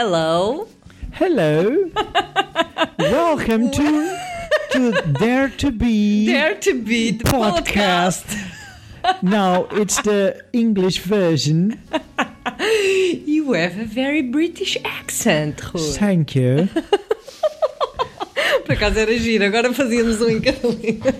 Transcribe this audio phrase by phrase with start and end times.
[0.00, 0.66] Hello.
[1.12, 1.76] Hello.
[2.98, 4.16] Welcome to
[4.72, 8.24] to Dare to Be Dare to be the podcast.
[9.20, 11.78] Now it's the English version.
[13.26, 15.92] You have a very British accent, Rui.
[15.92, 16.70] Thank you.
[18.64, 21.12] Por acaso era giro, agora fazíamos um em cada língua.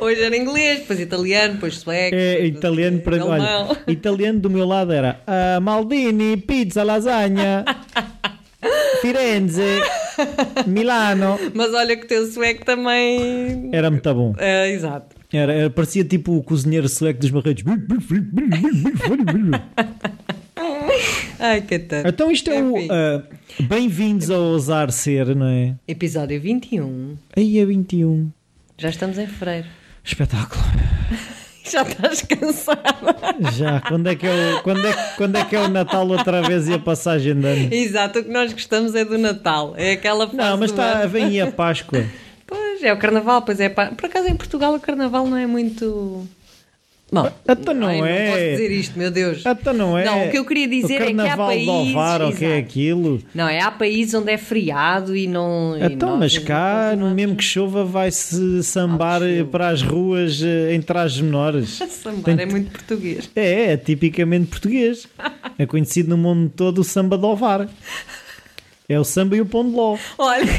[0.00, 2.16] Hoje era inglês, depois italiano, depois sueco.
[2.16, 7.64] É italiano para olha, italiano do meu lado era ah, Maldini, pizza, lasanha,
[9.00, 9.62] Firenze,
[10.66, 11.38] Milano.
[11.54, 13.70] Mas olha que o teu sueco também.
[13.72, 14.34] Era muito bom.
[14.38, 15.14] É, exato.
[15.32, 17.62] Era, era- parecia tipo o cozinheiro sueco dos barreiros.
[21.38, 22.08] Ai, que tanto.
[22.08, 23.22] Então isto é o ah,
[23.68, 25.74] Bem-vindos ao Ousar Ser, não é?
[25.86, 27.16] Episódio 21.
[27.36, 28.30] Aí é 21.
[28.78, 29.66] Já estamos em fevereiro.
[30.04, 30.62] Espetáculo.
[31.70, 33.16] Já estás cansada.
[33.52, 36.42] Já, quando é que é o, quando é, quando é, que é o Natal outra
[36.42, 37.74] vez e a passagem de ano?
[37.74, 39.74] Exato, o que nós gostamos é do Natal.
[39.76, 41.08] É aquela fase Não, mas está, ano.
[41.08, 42.04] vem aí a Páscoa.
[42.46, 43.68] Pois, é o Carnaval, pois é.
[43.68, 46.26] Por acaso em Portugal o Carnaval não é muito...
[47.12, 48.24] Bom, Então não ai, é.
[48.26, 49.44] Não posso dizer isto, meu Deus.
[49.46, 50.04] Então não é.
[50.04, 51.68] Não, o que eu queria dizer é que há países...
[51.68, 53.22] Ovar, o que é aquilo?
[53.32, 55.76] Não, é há países onde é feriado e não...
[55.78, 60.42] e Então, nós mas cá, continuamos mesmo que chova, vai-se sambar Ah, para as ruas
[60.42, 61.78] eh, em trajes menores.
[61.88, 63.30] sambar, Tem- é muito português.
[63.36, 65.06] É, é tipicamente português.
[65.58, 67.68] É conhecido no mundo todo o samba de Ovar.
[68.88, 69.96] É o samba e o pão de ló.
[70.18, 70.42] Olha...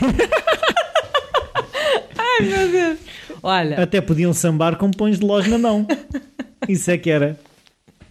[2.17, 3.00] Ai, meu Deus.
[3.48, 5.88] Olha, Até podiam sambar com pães de lós na mão.
[6.67, 7.40] Isso é que era.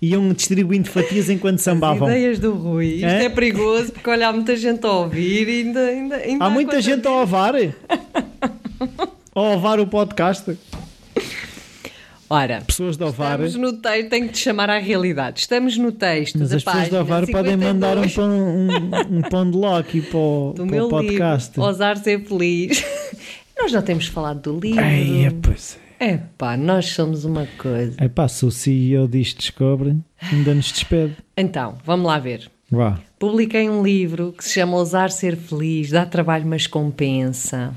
[0.01, 2.09] Iam distribuindo fatias enquanto sambavam.
[2.09, 2.87] ideias do Rui.
[2.95, 3.25] Isto É?
[3.25, 5.81] é, perigoso porque olha, há muita gente a ouvir e ainda...
[5.81, 7.55] ainda, ainda Há muita gente a ovar.
[9.34, 10.56] A ovar o podcast.
[12.28, 13.38] Ora, Pessoas de ovar.
[13.41, 15.41] estamos no texto, tenho que te chamar à realidade.
[15.41, 19.22] Estamos no texto Mas as pessoas de ovar podem 52 mandar um pão, um, um
[19.22, 21.50] pão de ló aqui para o, para meu o podcast.
[21.50, 22.82] livro, Ousar Ser Feliz.
[23.59, 24.83] Nós já temos falado do livro.
[24.83, 25.87] Ai, é, pois é.
[25.99, 27.97] É pá, nós somos uma coisa.
[27.99, 31.17] É pá, se o CEO disto descobre, ainda nos despede.
[31.37, 32.50] Então, vamos lá ver.
[32.71, 32.99] Vá.
[33.19, 37.72] Publiquei um livro que se chama Ousar Ser Feliz, dá trabalho, mas compensa.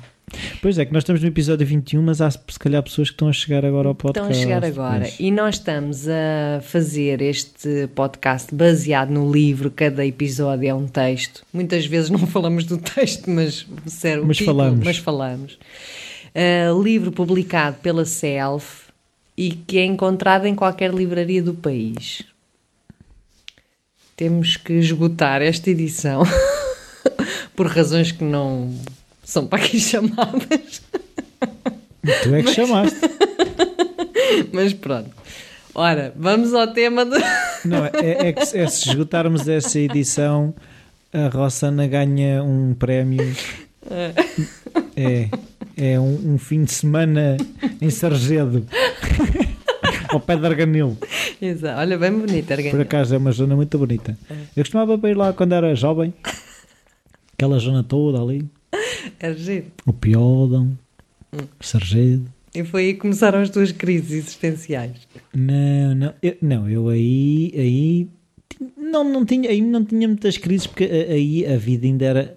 [0.62, 3.28] Pois é, que nós estamos no episódio 21, mas há se calhar pessoas que estão
[3.28, 4.38] a chegar agora ao Estão podcast.
[4.38, 5.02] a chegar agora.
[5.02, 5.20] pois.
[5.20, 11.44] E nós estamos a fazer este podcast baseado no livro, cada episódio é um texto.
[11.54, 14.86] Muitas vezes não falamos do texto, mas, sério, Mas título, falamos.
[14.86, 15.60] Mas falamos.
[16.36, 18.90] Uh, livro publicado pela Self
[19.36, 22.24] e que é encontrado em qualquer livraria do país.
[24.16, 26.24] Temos que esgotar esta edição
[27.56, 28.74] por razões que não
[29.30, 30.82] são para aqui chamadas.
[32.24, 32.98] Tu é que chamaste.
[34.52, 35.10] Mas pronto.
[35.76, 37.16] Ora, vamos ao tema do.
[37.66, 40.54] Não, é, é que se- é se esgotarmos essa edição,
[41.14, 43.36] a Rossana ganha um prémio.
[44.96, 45.30] É,
[45.78, 47.38] é um, um fim de semana
[47.82, 48.66] em Sargedo,
[50.10, 50.98] ao pé de Arganil.
[51.42, 51.80] Exato.
[51.80, 52.82] Olha, bem bonita, Por Arganil.
[52.82, 54.18] acaso é uma zona muito bonita.
[54.56, 56.14] Eu costumava ir lá quando era jovem,
[57.34, 58.46] aquela zona toda ali,
[59.20, 59.66] É giro.
[59.86, 60.78] o Piódão,
[61.60, 62.26] Sargedo.
[62.54, 65.08] E foi aí que começaram as tuas crises existenciais.
[65.34, 68.08] Não, não, eu, não, eu aí, aí
[68.76, 72.36] não, não tinha, aí não tinha muitas crises porque aí a vida ainda era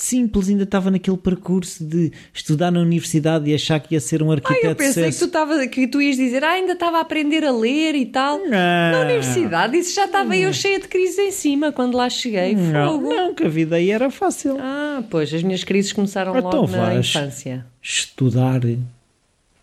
[0.00, 4.30] simples, ainda estava naquele percurso de estudar na universidade e achar que ia ser um
[4.30, 7.44] arquiteto eu pensei que tu, tava, que tu ias dizer, ah, ainda estava a aprender
[7.44, 8.38] a ler e tal.
[8.38, 8.48] Não.
[8.48, 12.54] Na universidade, isso já estava eu cheia de crises em cima quando lá cheguei.
[12.54, 13.08] Não, Fogo.
[13.08, 14.56] não, que a vida aí era fácil.
[14.60, 17.66] Ah, pois, as minhas crises começaram Então logo na infância.
[17.82, 18.60] Estudar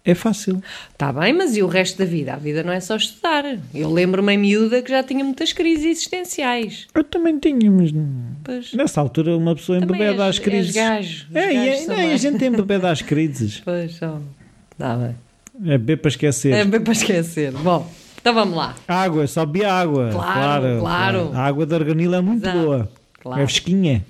[0.05, 0.61] é fácil.
[0.91, 2.33] Está bem, mas e o resto da vida?
[2.33, 3.43] A vida não é só estudar.
[3.73, 6.85] Eu lembro-me em miúda que já tinha muitas crises existenciais.
[6.93, 7.91] Eu também tinha, mas
[8.43, 10.75] Pois, nessa altura uma pessoa embebeda às crises.
[10.75, 13.61] és gajo, É, e gajos é, e a gente embebeda às crises.
[13.65, 13.93] pois.
[13.93, 15.15] Está bem.
[15.63, 16.53] É beber para esquecer.
[16.53, 17.51] É bem para esquecer.
[17.53, 18.75] Bom, então vamos lá.
[18.87, 20.09] Água, só bebia água.
[20.11, 21.31] Claro, claro.
[21.33, 22.59] A água de arganil é muito Exato.
[22.59, 22.91] boa.
[23.21, 23.41] Claro.
[23.41, 24.05] É fresquinha.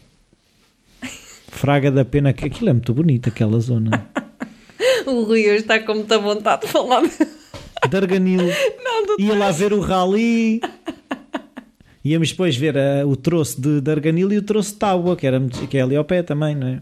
[1.48, 4.06] Fraga da pena, que aquilo é muito bonito, aquela zona.
[5.07, 7.03] O Rui hoje está com muita vontade de falar.
[7.03, 8.41] De arganil.
[8.83, 10.61] Não, do Ia lá ver o rally.
[12.03, 15.25] Íamos depois ver ah, o troço de, de arganil e o troço de tábua, que,
[15.25, 16.81] era, que é ali ao pé também, não é?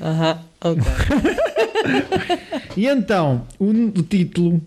[0.00, 0.82] Aham, ok.
[2.74, 4.62] E então, o, o título.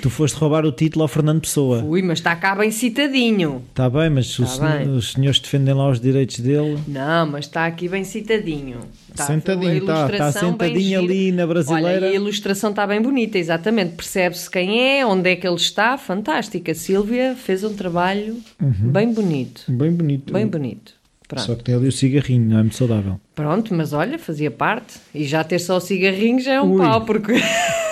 [0.00, 1.82] Tu foste roubar o título ao Fernando Pessoa.
[1.82, 3.62] Ui, mas está cá bem citadinho.
[3.70, 4.88] Está bem, mas Tá bem.
[4.90, 6.78] os senhores defendem lá os direitos dele.
[6.86, 8.78] Não, mas está aqui bem citadinho.
[9.14, 12.06] Tá, Sentadinho, a tá, tá sentadinho ali na brasileira.
[12.06, 13.94] Olha, a ilustração está bem bonita, exatamente.
[13.96, 15.98] Percebe-se quem é, onde é que ele está.
[15.98, 16.72] Fantástica.
[16.72, 18.72] A Sílvia fez um trabalho Uhum.
[18.92, 19.62] bem bonito.
[19.68, 20.32] Bem bonito.
[20.32, 20.92] Bem bonito.
[21.26, 21.44] Pronto.
[21.46, 23.20] Só que tem ali o cigarrinho, não é muito saudável.
[23.34, 24.94] Pronto, mas olha, fazia parte.
[25.14, 26.78] E já ter só o cigarrinho já é um Ui.
[26.82, 27.34] pau, porque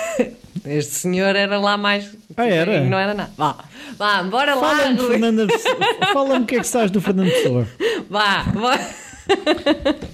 [0.65, 2.09] este senhor era lá mais.
[2.37, 2.83] Ah, era?
[2.83, 3.31] Não era nada.
[3.37, 3.63] Vá,
[3.97, 4.97] vá, bora lá, Fala-me.
[5.07, 5.47] Fernanda.
[6.13, 7.67] Fala-me o que é que sabes do Fernando Pessoa.
[8.09, 8.75] Vá, vá.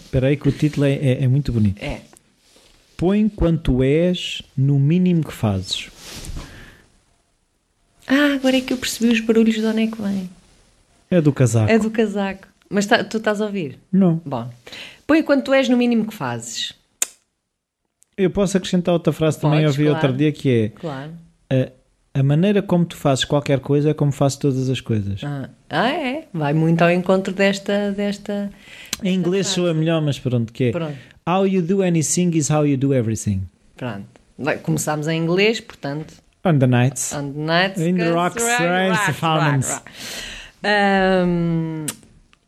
[0.03, 1.81] Espera aí que o título é, é- é muito bonito.
[1.81, 2.01] É.
[2.97, 5.89] Põe quanto és no mínimo que fazes.
[8.07, 10.29] Ah, agora é que eu percebi os barulhos de onde é que vem.
[11.09, 11.71] É do casaco.
[11.71, 12.47] É do casaco.
[12.69, 13.79] Mas tá- tu estás a ouvir?
[13.91, 14.21] Não.
[14.25, 14.49] Bom.
[15.07, 16.73] Põe quanto és no mínimo que fazes.
[18.17, 20.17] Eu posso acrescentar outra frase também Podes, ouvi outro claro.
[20.17, 21.11] dia que é Claro.
[21.51, 25.21] a, a maneira como tu fazes qualquer coisa é como faço todas as coisas.
[25.23, 26.27] Ah, ah, é?
[26.33, 27.91] Vai muito ao encontro desta.
[27.91, 28.49] desta...
[29.03, 30.97] Em inglês soa melhor, mas pronto, que é Pronto.
[31.27, 33.43] How you do anything is how you do everything.
[33.75, 34.05] Pronto.
[34.63, 36.13] Começámos em inglês, portanto.
[36.45, 37.11] On the nights.
[37.13, 39.81] On the nights, In the rocks, rains, right, right, right.
[40.63, 41.85] Ahm,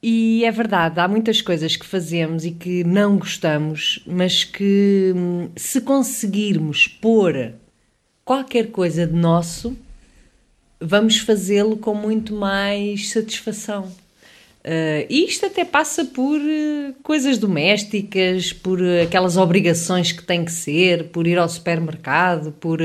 [0.01, 5.49] e é verdade, há muitas coisas que fazemos e que não gostamos, mas que hum,
[5.55, 7.53] se conseguirmos pôr
[8.23, 9.75] qualquer coisa de nosso,
[10.79, 13.91] vamos fazê-lo com muito mais satisfação.
[14.67, 20.51] Uh, isto até passa por uh, coisas domésticas, por uh, aquelas obrigações que tem que
[20.51, 22.79] ser, por ir ao supermercado, por.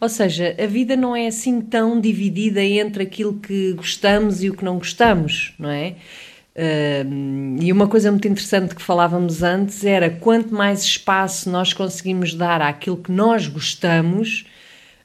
[0.00, 4.54] Ou seja, a vida não é assim tão dividida entre aquilo que gostamos e o
[4.54, 5.94] que não gostamos, não é?
[6.56, 12.32] Uh, e uma coisa muito interessante que falávamos antes era quanto mais espaço nós conseguimos
[12.32, 14.46] dar àquilo que nós gostamos,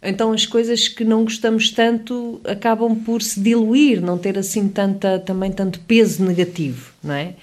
[0.02, 5.18] então as coisas que não gostamos tanto acabam por se diluir, não ter assim tanta,
[5.20, 7.34] também tanto peso negativo, não é?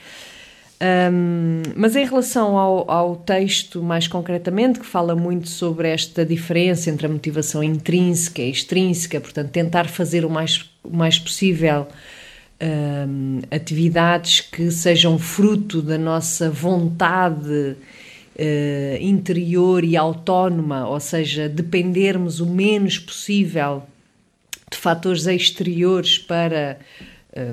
[0.79, 6.91] Um, mas em relação ao, ao texto, mais concretamente, que fala muito sobre esta diferença
[6.91, 11.87] entre a motivação intrínseca e extrínseca, portanto, tentar fazer o mais, o mais possível
[12.61, 22.41] um, atividades que sejam fruto da nossa vontade uh, interior e autónoma, ou seja, dependermos
[22.41, 23.83] o menos possível
[24.71, 26.79] de fatores exteriores para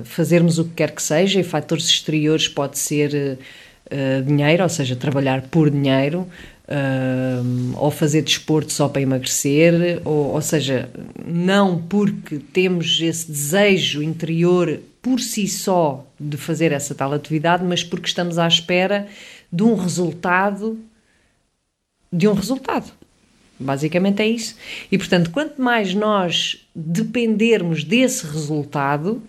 [0.04, 3.38] fazermos o que quer que seja, e fatores exteriores pode ser
[3.90, 6.28] uh, dinheiro, ou seja, trabalhar por dinheiro,
[7.76, 10.88] ou fazer desporto só para emagrecer, ou, ou seja,
[11.26, 17.84] não porque temos esse desejo interior por si só de fazer essa tal atividade, mas
[17.84, 19.06] porque estamos à espera
[19.52, 20.78] de um resultado,
[22.10, 22.90] de um resultado.
[23.60, 24.56] Basicamente é isso.
[24.90, 29.22] E portanto, quanto mais nós dependermos desse resultado,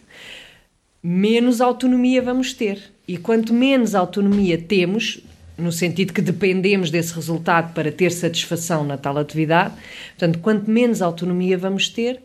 [1.06, 2.82] menos autonomia vamos ter.
[3.08, 5.20] E quanto menos autonomia temos,
[5.56, 9.76] no sentido que dependemos desse resultado para ter satisfação na tal atividade,
[10.18, 12.20] portanto, quanto menos autonomia vamos ter,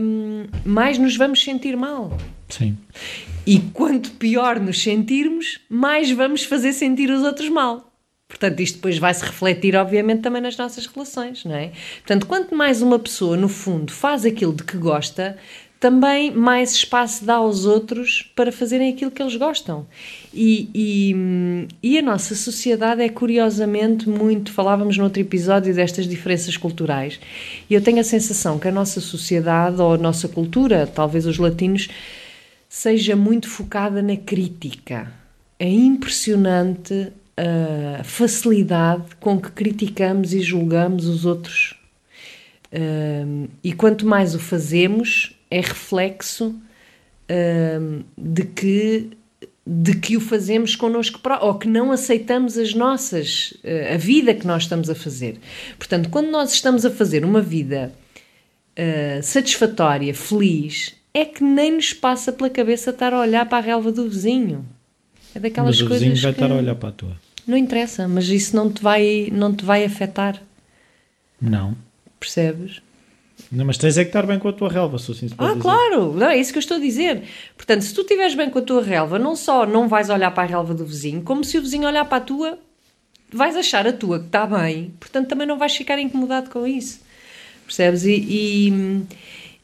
[0.00, 2.16] hum, mais nos vamos sentir mal.
[2.48, 2.78] Sim.
[3.46, 7.92] E quanto pior nos sentirmos, mais vamos fazer sentir os outros mal.
[8.26, 11.72] Portanto, isto depois vai se refletir, obviamente, também nas nossas relações, não é?
[11.98, 15.36] Portanto, quanto mais uma pessoa, no fundo, faz aquilo de que gosta,
[15.84, 19.86] também mais espaço dá aos outros para fazerem aquilo que eles gostam.
[20.32, 24.50] E, e, e a nossa sociedade é curiosamente muito.
[24.50, 27.20] Falávamos no outro episódio destas diferenças culturais,
[27.68, 31.36] e eu tenho a sensação que a nossa sociedade, ou a nossa cultura, talvez os
[31.36, 31.90] latinos,
[32.66, 35.12] seja muito focada na crítica.
[35.58, 37.12] É impressionante
[38.00, 41.74] a facilidade com que criticamos e julgamos os outros.
[43.62, 46.54] E quanto mais o fazemos, é reflexo
[47.30, 49.10] um, de que
[49.66, 53.54] de que o fazemos connosco próprio, ou que não aceitamos as nossas,
[53.94, 55.38] a vida que nós estamos a fazer.
[55.78, 57.90] Portanto, quando nós estamos a fazer uma vida
[58.78, 63.60] uh, satisfatória, feliz, é que nem nos passa pela cabeça estar a olhar para a
[63.62, 64.66] relva do vizinho.
[65.34, 67.16] É daquelas Mas o coisas vizinho vai que estar a olhar para a tua.
[67.46, 70.42] não interessa, mas isso não te vai, não te vai afetar,
[71.40, 71.74] Não.
[72.20, 72.82] percebes?
[73.50, 75.48] Não, mas tens é que estar bem com a tua relva, se assim se pode
[75.50, 75.62] Ah, dizer.
[75.62, 77.22] claro, não, é isso que eu estou a dizer.
[77.56, 80.44] Portanto, se tu estiveres bem com a tua relva, não só não vais olhar para
[80.44, 82.58] a relva do vizinho, como se o vizinho olhar para a tua,
[83.32, 87.00] vais achar a tua que está bem, portanto também não vais ficar incomodado com isso.
[87.66, 88.04] Percebes?
[88.04, 89.02] E, e,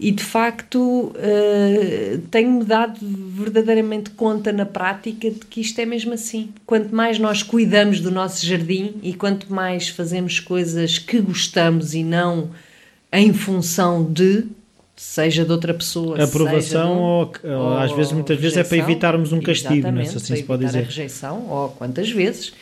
[0.01, 6.15] e, de facto uh, tenho-me dado verdadeiramente conta na prática de que isto é mesmo
[6.15, 6.53] assim.
[6.67, 12.03] Quanto mais nós cuidamos do nosso jardim e quanto mais fazemos coisas que gostamos e
[12.03, 12.51] não
[13.13, 14.45] em função de,
[14.97, 18.91] seja de outra pessoa, Aprovação ou, ou, ou às vezes, muitas vezes, é para rejeição.
[18.91, 20.05] evitarmos um castigo, não é?
[20.05, 20.79] Se assim para se pode dizer.
[20.79, 22.53] a rejeição, ou quantas vezes.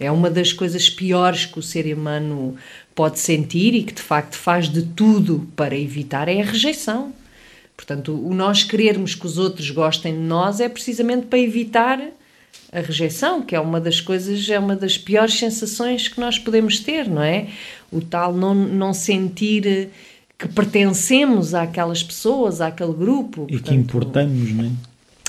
[0.00, 2.54] É uma das coisas piores que o ser humano
[2.94, 7.12] pode sentir e que de facto faz de tudo para evitar é a rejeição.
[7.76, 12.00] Portanto, o nós querermos que os outros gostem de nós é precisamente para evitar
[12.70, 16.80] a rejeição, que é uma das coisas, é uma das piores sensações que nós podemos
[16.80, 17.48] ter, não é?
[17.90, 19.90] O tal não, não sentir
[20.38, 23.46] que pertencemos àquelas pessoas, àquele grupo.
[23.48, 24.70] E portanto, que importamos, não é?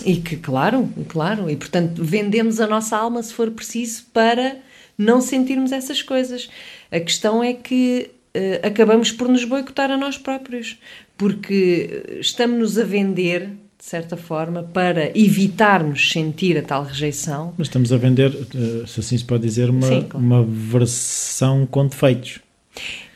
[0.06, 4.58] E que, claro, claro, e portanto vendemos a nossa alma se for preciso para
[4.98, 6.50] não sentirmos essas coisas.
[6.92, 10.78] A questão é que uh, acabamos por nos boicotar a nós próprios,
[11.18, 13.50] porque estamos-nos a vender,
[13.80, 17.54] de certa forma, para evitarmos sentir a tal rejeição.
[17.58, 20.26] Mas estamos a vender, uh, se assim se pode dizer, uma, Sim, claro.
[20.26, 22.40] uma versão com defeitos.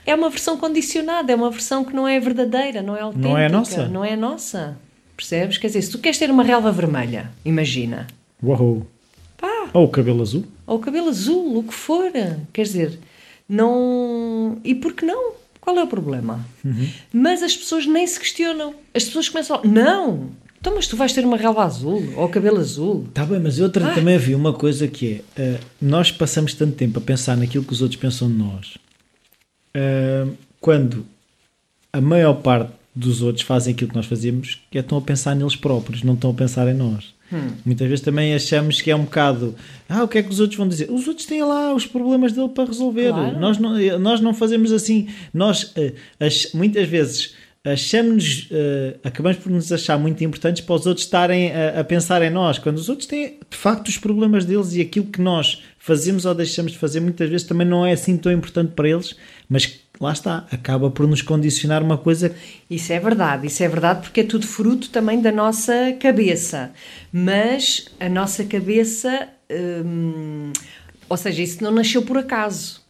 [0.06, 3.30] É uma versão condicionada, é uma versão que não é verdadeira, não é autêntica.
[3.30, 3.88] Não é nossa.
[3.90, 4.78] Não é nossa.
[5.18, 5.58] Percebes?
[5.58, 8.08] Quer dizer, se tu queres ter uma relva vermelha, imagina.
[8.42, 8.88] Uau!
[9.38, 9.70] Pá.
[9.74, 10.46] Ou o cabelo azul.
[10.66, 12.10] Ou o cabelo azul, o que for.
[12.54, 13.00] Quer dizer,
[13.50, 14.60] não.
[14.64, 15.34] E por que não?
[15.60, 16.46] Qual é o problema?
[16.64, 16.88] Uhum.
[17.12, 18.74] Mas as pessoas nem se questionam.
[18.94, 19.68] As pessoas começam a.
[19.68, 20.30] Não!
[20.64, 23.04] Então, mas tu vais ter uma relva azul ou cabelo azul.
[23.10, 23.94] Está bem, mas outra ah.
[23.94, 27.74] também havia uma coisa que é: uh, nós passamos tanto tempo a pensar naquilo que
[27.74, 28.78] os outros pensam de nós,
[29.76, 31.06] uh, quando
[31.92, 35.36] a maior parte dos outros fazem aquilo que nós fazemos, que é estão a pensar
[35.36, 37.14] neles próprios, não estão a pensar em nós.
[37.30, 37.50] Hum.
[37.66, 39.56] Muitas vezes também achamos que é um bocado
[39.90, 40.90] ah, o que é que os outros vão dizer?
[40.90, 43.10] Os outros têm lá os problemas dele para resolver.
[43.10, 43.38] Claro.
[43.38, 45.10] Nós, não, nós não fazemos assim.
[45.34, 50.86] Nós, uh, as, muitas vezes, achamos uh, acabamos por nos achar muito importantes para os
[50.86, 54.44] outros estarem a, a, pensar em nós, quando os outros têm de facto os problemas
[54.44, 57.94] deles e aquilo que nós fazemos ou deixamos de fazer muitas vezes também não é
[57.94, 59.16] assim tão importante para eles,
[59.48, 62.36] mas lá está, acaba por nos condicionar uma coisa.
[62.70, 66.72] Isso é verdade, isso é verdade porque é tudo fruto também da nossa cabeça.
[67.14, 69.30] Mas a nossa cabeça,
[69.86, 70.52] hum,
[71.08, 72.83] ou seja, isso não nasceu por acaso.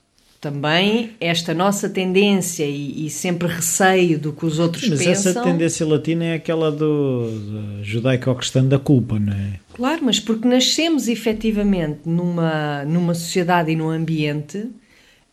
[0.43, 5.13] Também esta nossa tendência e, e sempre receio do que os outros Mas pensam.
[5.13, 9.53] Mas essa tendência latina é aquela do, do judaico-cristão da culpa, não é?
[9.73, 14.67] Claro, mas porque nascemos efetivamente numa, numa sociedade e num ambiente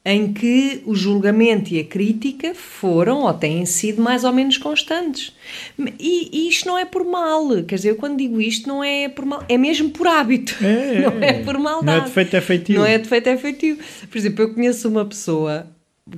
[0.04, 5.32] em que o julgamento e a crítica foram ou têm sido mais ou menos constantes.
[5.98, 9.08] E, e, isto não é por mal, quer dizer, eu quando digo isto não é
[9.08, 11.86] por mal, é mesmo por hábito, é, não é por maldade.
[11.98, 12.78] Não é defeito, é feitio.
[12.78, 13.78] Não é defeito, é feitio.
[14.10, 15.66] Por exemplo, eu conheço uma pessoa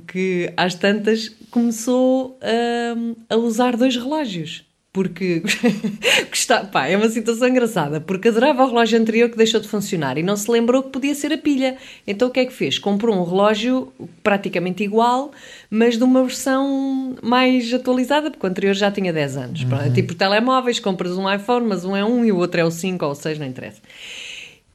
[0.07, 4.63] que às tantas começou a, a usar dois relógios
[4.93, 5.41] porque
[6.31, 10.19] está, pá, é uma situação engraçada, porque adorava o relógio anterior que deixou de funcionar
[10.19, 11.77] e não se lembrou que podia ser a pilha.
[12.05, 12.77] Então o que é que fez?
[12.77, 15.31] Comprou um relógio praticamente igual,
[15.67, 19.63] mas de uma versão mais atualizada, porque o anterior já tinha 10 anos.
[19.63, 19.91] Uhum.
[19.91, 23.03] Tipo telemóveis, compras um iPhone, mas um é um e o outro é o 5
[23.03, 23.81] ou o 6, não interessa.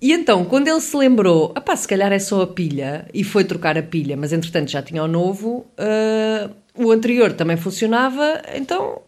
[0.03, 3.23] E então, quando ele se lembrou, ah pá, se calhar é só a pilha, e
[3.23, 8.41] foi trocar a pilha, mas entretanto já tinha o novo, uh, o anterior também funcionava,
[8.55, 9.03] então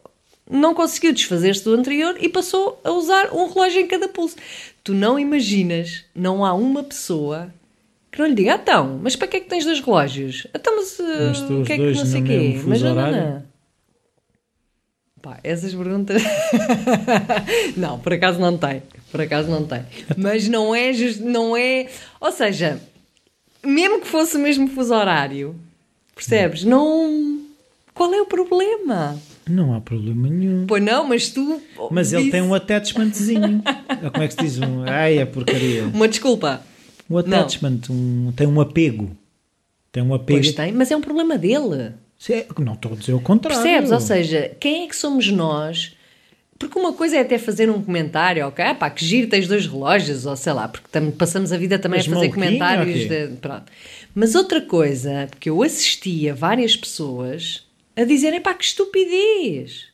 [0.50, 4.36] não conseguiu desfazer-se do anterior e passou a usar um relógio em cada pulso.
[4.82, 7.52] Tu não imaginas, não há uma pessoa
[8.10, 10.46] que não lhe diga, ah, então, mas para que é que tens dois relógios?
[10.52, 12.60] Então, mas, uh, o que é que não sei o quê?
[12.66, 13.50] Mas não, não, não.
[15.22, 16.22] Pá, essas perguntas.
[17.76, 18.82] não, por acaso não tem.
[19.12, 19.84] Por acaso não tem.
[20.16, 21.20] Mas não é just...
[21.20, 21.88] não é.
[22.20, 22.80] Ou seja,
[23.62, 25.54] mesmo que fosse o mesmo fuso horário,
[26.14, 26.64] percebes?
[26.64, 27.44] Não.
[27.92, 29.20] Qual é o problema?
[29.50, 30.64] Não há problema nenhum.
[30.66, 31.60] Pois não, mas tu.
[31.90, 32.22] Mas disse...
[32.22, 33.62] ele tem um attachmentzinho.
[34.12, 34.58] Como é que se diz?
[34.58, 34.84] Um...
[34.84, 35.84] Ai, é porcaria.
[35.84, 36.62] Uma desculpa.
[37.08, 38.32] Um attachment, um...
[38.36, 39.10] tem um apego.
[39.90, 40.40] Tem um apego.
[40.40, 41.92] Pois tem, mas é um problema dele.
[42.58, 43.60] Não estou a dizer o contrário.
[43.60, 43.90] Percebes?
[43.90, 45.96] Ou seja, quem é que somos nós?
[46.58, 48.62] Porque uma coisa é até fazer um comentário, ok?
[48.62, 51.98] Ah, pá, que giro, tens dois relógios, ou sei lá, porque passamos a vida também
[52.00, 53.06] mas a fazer comentários.
[53.06, 53.26] Okay.
[53.26, 53.64] De, pronto.
[54.14, 57.66] Mas outra coisa, porque eu assisti a várias pessoas
[57.96, 59.90] a dizerem pá, que estupidez.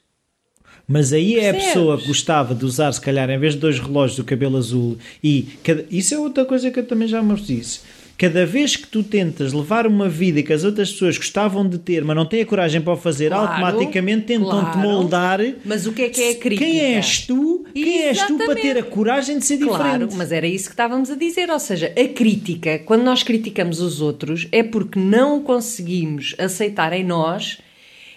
[0.89, 1.45] Mas aí Percebes?
[1.45, 4.25] é a pessoa que gostava de usar, se calhar, em vez de dois relógios, o
[4.25, 4.97] cabelo azul.
[5.23, 5.85] E cada...
[5.91, 7.81] isso é outra coisa que eu também já me disse.
[8.17, 12.03] Cada vez que tu tentas levar uma vida que as outras pessoas gostavam de ter,
[12.03, 14.79] mas não têm a coragem para o fazer, claro, automaticamente tentam-te claro.
[14.79, 15.41] moldar.
[15.63, 16.65] Mas o que é que é a crítica?
[16.65, 17.67] Quem és tu?
[17.75, 19.99] Quem és tu para ter a coragem de ser claro, diferente?
[19.99, 21.51] Claro, mas era isso que estávamos a dizer.
[21.51, 27.05] Ou seja, a crítica, quando nós criticamos os outros, é porque não conseguimos aceitar em
[27.05, 27.59] nós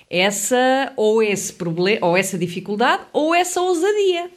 [0.09, 4.29] essa ou esse problema, ou essa dificuldade, ou essa ousadia.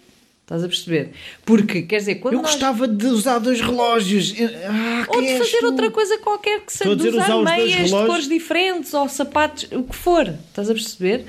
[0.42, 1.12] Estás a perceber?
[1.46, 2.50] Porque, quer dizer, quando Eu nós...
[2.50, 4.34] gostava de usar dois relógios.
[4.68, 8.28] Ah, ou de fazer outra coisa qualquer que seja, de usar, usar meias de cores
[8.28, 10.28] diferentes ou sapatos, o que for.
[10.48, 11.24] Estás a perceber?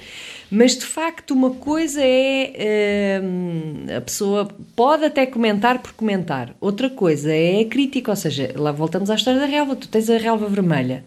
[0.52, 6.90] Mas de facto, uma coisa é hum, a pessoa pode até comentar por comentar, outra
[6.90, 9.76] coisa é a crítica, ou seja, lá voltamos à história da relva.
[9.76, 11.04] Tu tens a relva vermelha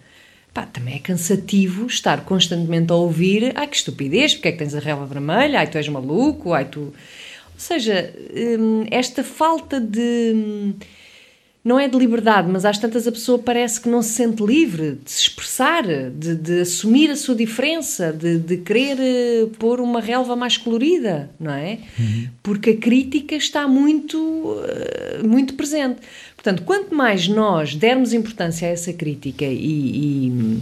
[0.56, 4.74] pá, também é cansativo estar constantemente a ouvir ai que estupidez, porque é que tens
[4.74, 6.80] a relva vermelha, ai tu és maluco, ai tu.
[6.80, 8.10] Ou seja,
[8.58, 10.74] hum, esta falta de.
[11.66, 15.00] Não é de liberdade, mas às tantas a pessoa parece que não se sente livre
[15.04, 18.96] de se expressar, de, de assumir a sua diferença, de, de querer
[19.42, 21.80] uh, pôr uma relva mais colorida, não é?
[21.98, 22.28] Uhum.
[22.40, 25.98] Porque a crítica está muito, uh, muito presente.
[26.36, 30.60] Portanto, quanto mais nós dermos importância a essa crítica e, e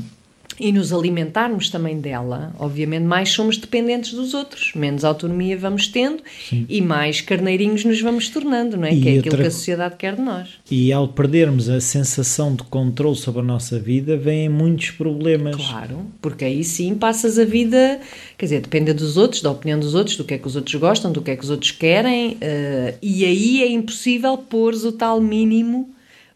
[0.59, 6.23] e nos alimentarmos também dela, obviamente mais somos dependentes dos outros, menos autonomia vamos tendo
[6.49, 6.67] Sim.
[6.69, 8.95] e mais carneirinhos nos vamos tornando, não é?
[8.95, 10.49] E que é aquilo que a sociedade quer de nós.
[10.71, 15.57] E ao perdermos a sensação de controle sobre a nossa vida, vêm muitos problemas.
[15.57, 18.01] Claro, porque aí sim passas a vida,
[18.39, 20.75] quer dizer, depende dos outros, da opinião dos outros, do que é que os outros
[20.75, 24.93] gostam, do que é que os outros querem, uh, e aí é impossível pôr o
[24.93, 25.94] tal mínimo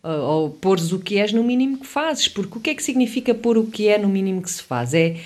[0.09, 3.35] ou pôres o que és no mínimo que fazes, porque o que é que significa
[3.35, 4.95] pôr o que é no mínimo que se faz?
[4.95, 5.17] É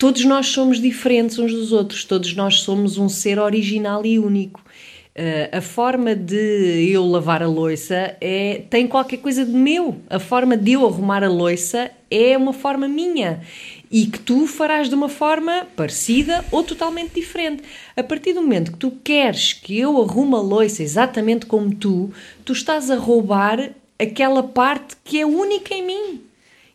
[0.00, 4.64] todos nós somos diferentes uns dos outros, todos nós somos um ser original e único.
[5.10, 9.96] Uh, a forma de eu lavar a louça é, tem qualquer coisa de meu.
[10.08, 13.42] A forma de eu arrumar a louça é uma forma minha
[13.90, 17.62] e que tu farás de uma forma parecida ou totalmente diferente.
[17.94, 22.10] A partir do momento que tu queres que eu arrume a louça exatamente como tu,
[22.44, 26.30] tu estás a roubar aquela parte que é única em mim.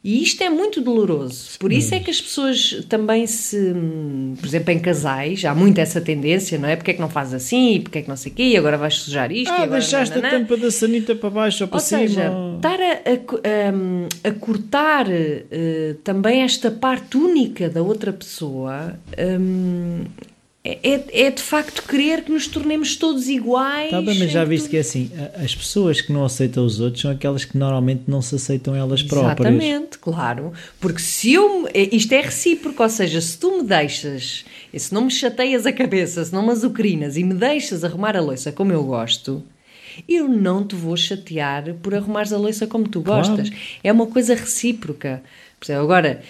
[0.05, 1.57] E isto é muito doloroso.
[1.57, 3.73] Por isso é que as pessoas também se.
[4.39, 6.75] Por exemplo, em casais, há muito essa tendência, não é?
[6.75, 7.81] Porque é que não faz assim?
[7.81, 8.43] Porque é que não sei o quê?
[8.43, 9.51] E agora vais sujar isto?
[9.51, 12.01] Ah, deixaste a tampa da sanita para baixo ou para ou cima.
[12.01, 18.13] Ou seja, estar a, a, a, a cortar uh, também esta parte única da outra
[18.13, 18.99] pessoa.
[19.17, 20.03] Um,
[20.65, 23.91] é, é, é de facto querer que nos tornemos todos iguais.
[23.91, 27.03] Tá bem, mas já viste que é assim: as pessoas que não aceitam os outros
[27.03, 29.47] são aquelas que normalmente não se aceitam elas próprias.
[29.47, 30.51] Exatamente, claro.
[30.79, 31.69] Porque se eu.
[31.71, 34.43] É, isto é recíproco, ou seja, se tu me deixas,
[34.75, 38.21] se não me chateias a cabeça, se não me azucrinas e me deixas arrumar a
[38.21, 39.43] louça como eu gosto,
[40.09, 43.49] eu não te vou chatear por arrumares a louça como tu gostas.
[43.49, 43.65] Claro.
[43.83, 45.21] É uma coisa recíproca.
[45.69, 46.21] Agora,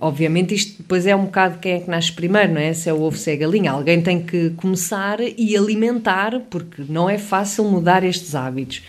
[0.00, 2.72] obviamente isto depois é um bocado quem é que nasce primeiro, não é?
[2.72, 3.72] Se é o ovo, se é a galinha.
[3.72, 8.82] Alguém tem que começar e alimentar, porque não é fácil mudar estes hábitos.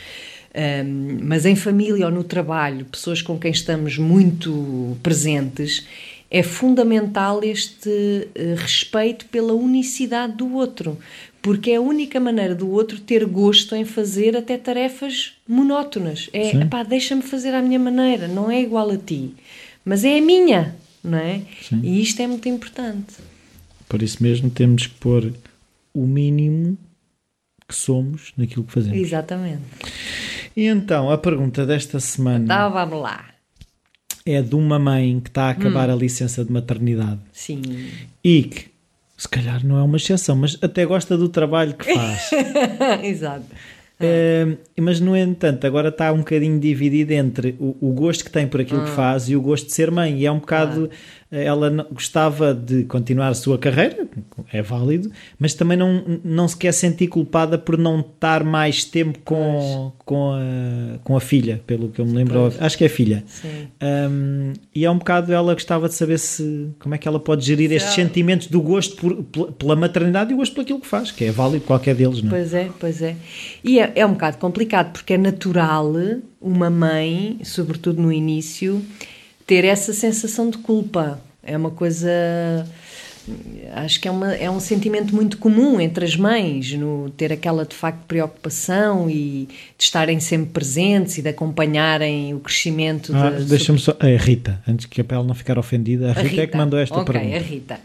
[0.55, 5.87] Um, mas em família ou no trabalho, pessoas com quem estamos muito presentes,
[6.29, 10.97] é fundamental este uh, respeito pela unicidade do outro,
[11.41, 16.29] porque é a única maneira do outro ter gosto em fazer até tarefas monótonas.
[16.31, 19.33] É, pá, deixa-me fazer à minha maneira, não é igual a ti,
[19.85, 21.41] mas é a minha não é?
[21.61, 21.81] Sim.
[21.83, 23.15] E isto é muito importante.
[23.89, 25.33] Por isso mesmo temos que pôr
[25.93, 26.77] o mínimo
[27.67, 28.97] que somos naquilo que fazemos.
[28.97, 29.63] Exatamente.
[30.55, 32.45] E então, a pergunta desta semana.
[32.45, 33.25] Então, vamos lá.
[34.25, 35.93] É de uma mãe que está a acabar hum.
[35.93, 37.19] a licença de maternidade.
[37.33, 37.61] Sim.
[38.23, 38.67] E que,
[39.17, 42.29] se calhar não é uma exceção, mas até gosta do trabalho que faz.
[43.03, 43.45] Exato.
[43.99, 48.47] Uh, mas, no entanto, agora está um bocadinho dividido entre o, o gosto que tem
[48.47, 48.95] por aquilo que ah.
[48.95, 50.19] faz e o gosto de ser mãe.
[50.19, 50.89] E é um bocado.
[51.31, 54.07] Ela gostava de continuar a sua carreira,
[54.51, 59.17] é válido, mas também não, não se quer sentir culpada por não estar mais tempo
[59.25, 62.35] com, com, a, com a filha, pelo que eu me lembro.
[62.35, 62.61] Pois.
[62.61, 63.23] Acho que é filha.
[63.81, 65.33] Um, e é um bocado.
[65.33, 68.07] Ela gostava de saber se como é que ela pode gerir se estes ela...
[68.07, 71.31] sentimentos do gosto por, pela maternidade e o gosto por aquilo que faz, que é
[71.31, 72.31] válido qualquer deles, não é?
[72.31, 73.15] Pois é, pois é.
[73.63, 75.93] E é, é um bocado complicado porque é natural
[76.41, 78.83] uma mãe, sobretudo no início,
[79.45, 81.19] ter essa sensação de culpa.
[81.41, 82.09] É uma coisa.
[83.73, 87.65] Acho que é, uma, é um sentimento muito comum entre as mães, no ter aquela
[87.65, 89.47] de facto preocupação e
[89.77, 93.13] de estarem sempre presentes e de acompanharem o crescimento.
[93.15, 93.95] Ah, Deixa-me só.
[93.99, 96.57] A Rita, antes que a pele não ficar ofendida, a, a Rita, Rita, é que
[96.57, 97.37] mandou esta okay, pergunta.
[97.37, 97.79] a Rita.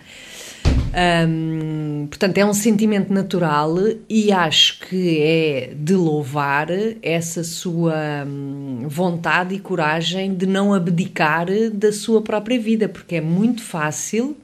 [2.09, 3.77] Portanto, é um sentimento natural
[4.09, 6.69] e acho que é de louvar
[7.03, 13.21] essa sua hum, vontade e coragem de não abdicar da sua própria vida, porque é
[13.21, 14.37] muito fácil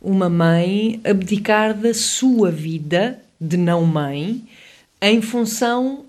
[0.00, 4.42] uma mãe abdicar da sua vida de não mãe
[5.00, 6.03] em função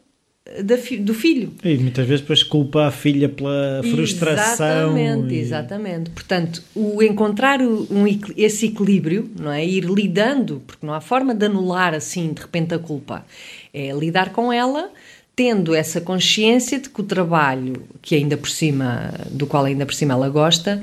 [0.64, 1.54] da, do filho.
[1.64, 4.96] E muitas vezes depois culpa a filha pela frustração.
[4.96, 5.40] Exatamente, e...
[5.40, 6.10] exatamente.
[6.12, 8.06] Portanto, o encontrar um,
[8.38, 9.66] esse equilíbrio, não é?
[9.66, 13.26] Ir lidando, porque não há forma de anular assim de repente a culpa.
[13.74, 14.92] É lidar com ela
[15.36, 19.94] tendo essa consciência de que o trabalho, que ainda por cima, do qual ainda por
[19.94, 20.82] cima ela gosta,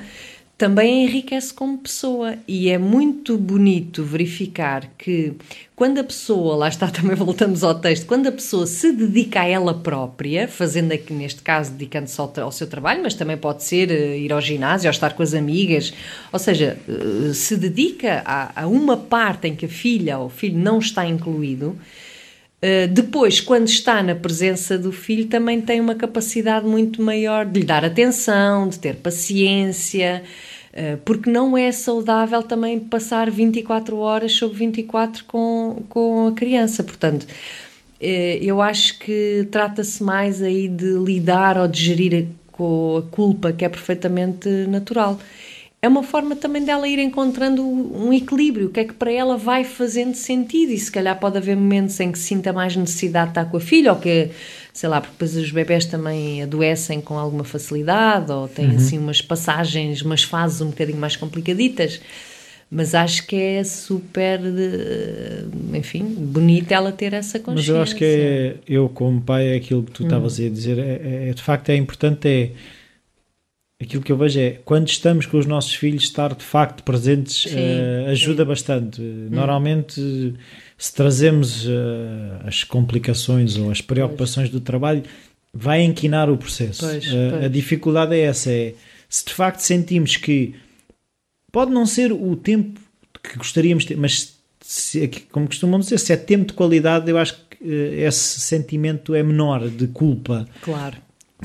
[0.62, 2.37] também enriquece como pessoa.
[2.46, 5.33] E é muito bonito verificar que
[5.75, 9.44] quando a pessoa, lá está, também voltamos ao texto, quando a pessoa se dedica a
[9.44, 13.90] ela própria, fazendo aqui, neste caso, dedicando-se ao, ao, seu trabalho, mas também pode ser
[13.90, 15.92] uh, ir ao ginásio, ou estar com as amigas,
[16.33, 20.31] ou seja, uh, se dedica a, a, uma parte em que a filha ou o
[20.31, 25.96] filho não está incluído, uh, depois, quando está na presença do filho, também tem uma
[25.96, 30.22] capacidade muito maior de lhe dar atenção, de ter paciência.
[30.72, 36.82] Eh, porque não é saudável também passar 24 horas sobre 24 com, com a criança.
[36.82, 37.26] Portanto,
[38.00, 43.52] eh, eu acho que trata-se mais aí de lidar ou de gerir com a culpa,
[43.52, 45.18] que é perfeitamente natural
[45.85, 49.37] é uma forma também dela ir encontrando um equilíbrio, o que é que para ela
[49.37, 53.31] vai fazendo sentido e se calhar pode haver momentos em que sinta mais necessidade de
[53.33, 54.31] estar com a filha ou que,
[54.73, 58.77] sei lá, porque depois os bebés também adoecem com alguma facilidade ou têm uhum.
[58.77, 62.01] assim umas passagens, umas fases um bocadinho mais complicaditas
[62.75, 67.75] mas acho que é super, eh, enfim, bonita ela ter essa consciência.
[67.75, 70.47] Mas eu acho que é, eu como pai, é aquilo que tu estavas hum.
[70.47, 72.51] a dizer, é, é, de facto é importante é
[73.83, 77.42] aquilo que eu vejo é quando estamos com os nossos filhos, estar de facto presentes
[77.42, 78.49] sim, uh, ajuda sim.
[78.49, 79.01] bastante.
[79.01, 79.29] Hum.
[79.31, 80.35] Normalmente,
[80.79, 81.71] se trazemos uh,
[82.45, 84.61] as complicações ou as preocupações pois.
[84.61, 85.03] do trabalho,
[85.53, 86.87] vai inquinar o processo.
[86.87, 87.45] Pois, uh, pois.
[87.45, 88.75] A dificuldade é essa: é
[89.09, 90.55] se de facto sentimos que
[91.51, 92.81] pode não ser o tempo
[93.23, 97.18] que gostaríamos de ter, mas se, como costumam dizer, se é tempo de qualidade, eu
[97.18, 100.49] acho que esse sentimento é menor de culpa.
[100.62, 100.97] Claro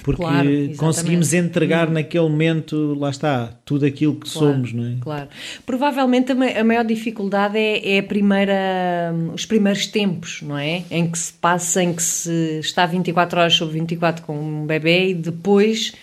[0.04, 1.94] porque claro, conseguimos entregar hum.
[1.94, 4.96] naquele momento, lá está, tudo aquilo que claro, somos, não é?
[5.02, 5.28] Claro.
[5.66, 10.84] Provavelmente a maior dificuldade é, é a primeira, os primeiros tempos, não é?
[10.90, 15.10] Em que se passa, em que se está 24 horas sobre 24 com um bebê
[15.10, 15.94] e depois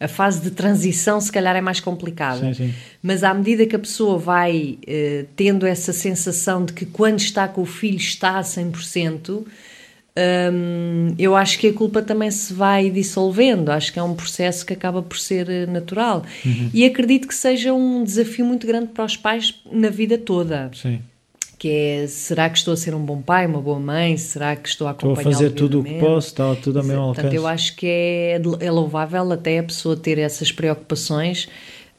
[0.00, 2.54] a fase de transição se calhar é mais complicada.
[2.54, 2.74] Sim, sim.
[3.02, 7.48] Mas à medida que a pessoa vai eh, tendo essa sensação de que quando está
[7.48, 9.44] com o filho está a 100%,
[10.52, 13.70] hum, eu acho que a culpa também se vai dissolvendo.
[13.70, 16.24] Acho que é um processo que acaba por ser eh, natural.
[16.44, 16.70] Uhum.
[16.72, 20.70] E acredito que seja um desafio muito grande para os pais na vida toda.
[20.74, 21.00] Sim.
[21.58, 24.16] Que é, será que estou a ser um bom pai, uma boa mãe?
[24.16, 26.84] Será que estou a acompanhar Estou a fazer tudo o que posso, está tudo ao
[26.84, 27.20] meu alcance.
[27.22, 31.48] Portanto, eu acho que é, é louvável até a pessoa ter essas preocupações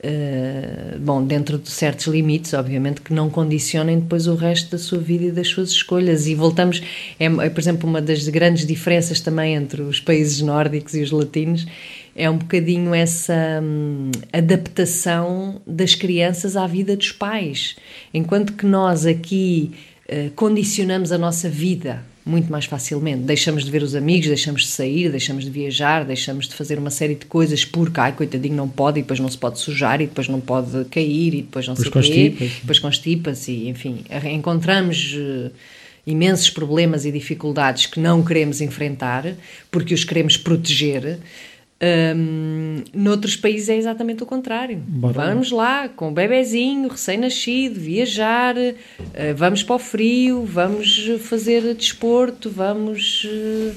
[0.02, 4.98] Uh, bom, dentro de certos limites, obviamente, que não condicionem depois o resto da sua
[4.98, 6.26] vida e das suas escolhas.
[6.26, 6.82] E voltamos,
[7.20, 11.12] é, é, por exemplo, uma das grandes diferenças também entre os países nórdicos e os
[11.12, 11.68] latinos,
[12.16, 17.76] é um bocadinho essa hum, adaptação das crianças à vida dos pais.
[18.14, 19.72] Enquanto que nós aqui
[20.10, 23.24] uh, condicionamos a nossa vida muito mais facilmente.
[23.24, 26.90] Deixamos de ver os amigos, deixamos de sair, deixamos de viajar, deixamos de fazer uma
[26.90, 30.08] série de coisas porque, ai, coitadinho, não pode, e depois não se pode sujar, e
[30.08, 35.52] depois não pode cair, e depois não se quê, depois constipa-se, e enfim, encontramos uh,
[36.06, 39.36] imensos problemas e dificuldades que não queremos enfrentar
[39.72, 41.20] porque os queremos proteger
[41.82, 44.84] um, noutros países é exatamente o contrário.
[44.86, 45.14] Bora.
[45.28, 52.50] Vamos lá, com o bebezinho, recém-nascido, viajar, uh, vamos para o frio, vamos fazer desporto,
[52.50, 53.24] vamos.
[53.24, 53.72] Uh,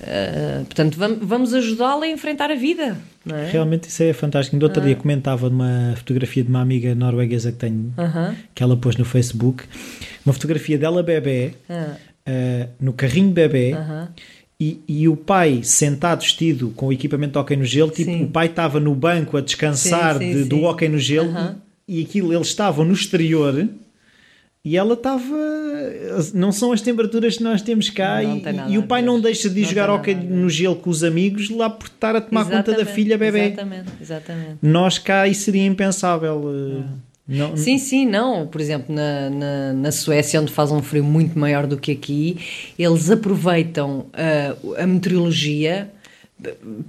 [0.00, 2.98] uh, portanto, vamos, vamos ajudá-la a enfrentar a vida.
[3.26, 3.50] É?
[3.50, 4.56] Realmente isso é fantástico.
[4.56, 4.96] No outro dia ah.
[4.96, 8.34] comentava numa fotografia de uma amiga norueguesa que tenho, -huh.
[8.54, 9.64] que ela pôs no Facebook,
[10.24, 11.96] uma fotografia dela bebê, ah.
[12.78, 13.72] no carrinho bebê.
[13.72, 14.08] -huh
[14.60, 18.24] e, e, o pai sentado vestido com o equipamento de hockey no gelo, tipo, sim.
[18.24, 22.02] o pai estava no banco a descansar sim, sim, de, do hockey no gelo e
[22.02, 23.68] aquilo, eles estavam no exterior
[24.64, 25.24] e ela estava.
[26.34, 29.20] Não são as temperaturas que nós temos cá não, não e, e, o pai não
[29.20, 32.40] deixa de não jogar hockey no gelo com os amigos lá por estar a tomar
[32.42, 33.46] exatamente, conta da filha bebê.
[33.46, 34.58] Exatamente, exatamente.
[34.60, 36.36] Nós cá isso seria impensável.
[36.36, 36.84] Uh,
[37.28, 38.46] não, sim, sim, não.
[38.46, 42.38] Por exemplo, na, na, na, Suécia, onde faz um frio muito maior do que aqui,
[42.78, 45.92] eles aproveitam uh, a meteorologia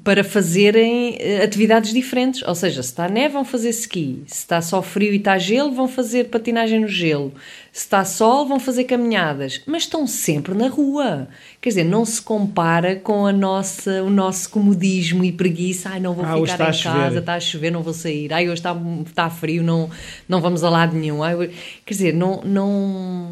[0.03, 2.43] para fazerem eh, atividades diferentes.
[2.43, 4.23] Ou seja, se está neve, vão fazer ski.
[4.27, 7.33] Se está só frio e está gelo, vão fazer patinagem no gelo.
[7.71, 9.61] Se está sol, vão fazer caminhadas.
[9.65, 11.27] Mas estão sempre na rua.
[11.59, 15.89] Quer dizer, não se compara com a nossa, o nosso comodismo e preguiça.
[15.89, 18.31] Ai, não vou ah, ficar em casa, está a chover, não vou sair.
[18.31, 19.89] Ai, hoje está, está frio, não,
[20.27, 21.23] não vamos a lado nenhum.
[21.23, 21.49] Ai,
[21.85, 22.41] quer dizer, não...
[22.43, 23.31] não...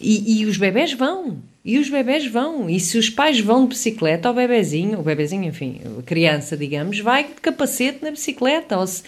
[0.00, 1.38] E, e os bebés vão.
[1.68, 2.70] E os bebés vão.
[2.70, 6.98] E se os pais vão de bicicleta, o bebezinho, o bebezinho, enfim, a criança, digamos,
[7.00, 8.78] vai de capacete na bicicleta.
[8.78, 9.02] Ou, se,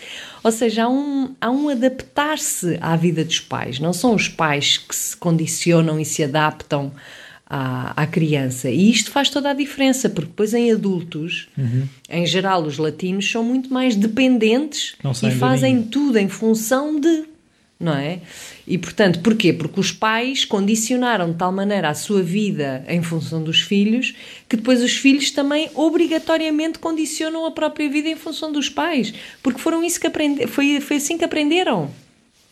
[0.45, 3.81] ou seja, há um, há um adaptar-se à vida dos pais.
[3.81, 6.93] Não são os pais que se condicionam e se adaptam
[7.47, 8.69] à, à criança.
[8.69, 11.89] E isto faz toda a diferença, porque depois em adultos, uhum.
[12.11, 17.25] em geral, os latinos são muito mais dependentes e fazem tudo em função de.
[17.81, 18.21] Não é?
[18.67, 19.55] E portanto, porquê?
[19.55, 24.15] Porque os pais condicionaram de tal maneira a sua vida em função dos filhos
[24.47, 29.59] que depois os filhos também obrigatoriamente condicionam a própria vida em função dos pais, porque
[29.59, 31.91] foram isso que aprende, foi, foi assim que aprenderam.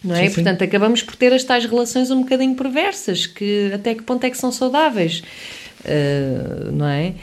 [0.02, 0.22] Não é?
[0.22, 0.34] Sim, sim.
[0.36, 4.30] Portanto, acabamos por ter as tais relações um bocadinho perversas, que até que ponto é
[4.30, 5.22] que são saudáveis,
[5.80, 7.14] uh, não é?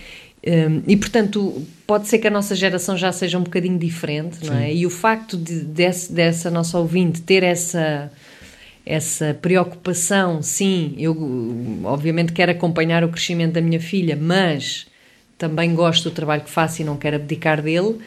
[0.45, 4.55] Um, e portanto, pode ser que a nossa geração já seja um bocadinho diferente, não
[4.57, 4.73] é?
[4.73, 8.11] E o facto de, desse, dessa nossa ouvinte ter essa,
[8.85, 11.15] essa preocupação, sim, eu
[11.83, 14.87] obviamente quero acompanhar o crescimento da minha filha, mas
[15.37, 17.99] também gosto do trabalho que faço e não quero abdicar dele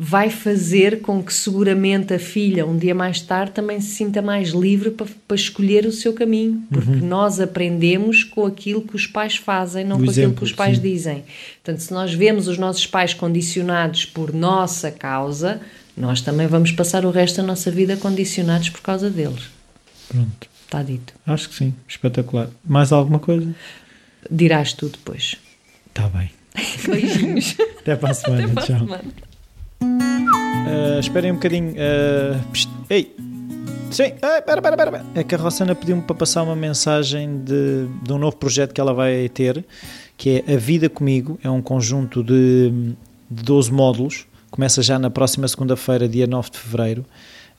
[0.00, 4.50] vai fazer com que seguramente a filha, um dia mais tarde, também se sinta mais
[4.50, 7.06] livre para, para escolher o seu caminho, porque uhum.
[7.08, 10.52] nós aprendemos com aquilo que os pais fazem, não o com exemplo, aquilo que os
[10.52, 10.82] pais sim.
[10.82, 11.24] dizem.
[11.64, 15.60] Portanto, se nós vemos os nossos pais condicionados por nossa causa,
[15.96, 19.50] nós também vamos passar o resto da nossa vida condicionados por causa deles.
[20.06, 20.48] Pronto.
[20.64, 21.12] Está dito.
[21.26, 22.50] Acho que sim, espetacular.
[22.64, 23.52] Mais alguma coisa?
[24.30, 25.34] Dirás tu depois.
[25.88, 26.30] Está bem.
[26.86, 27.56] Beijinhos.
[27.80, 28.44] Até para a semana.
[28.44, 28.76] Até para Tchau.
[28.76, 29.27] A semana.
[29.82, 31.72] Uh, esperem um bocadinho.
[31.72, 32.40] Uh,
[32.90, 33.14] ei!
[33.90, 35.06] Sim, ah, pera, pera, pera.
[35.14, 38.80] É que a Rossana pediu-me para passar uma mensagem de, de um novo projeto que
[38.80, 39.64] ela vai ter,
[40.16, 41.38] que é A Vida Comigo.
[41.42, 42.70] É um conjunto de,
[43.30, 44.26] de 12 módulos.
[44.50, 47.04] Começa já na próxima segunda-feira, dia 9 de fevereiro.